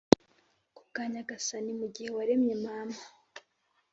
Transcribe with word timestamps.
kubwa 0.75 1.01
nyagasani. 1.11 1.71
mugihe 1.79 2.09
waremye 2.15 2.55
mama, 2.65 2.99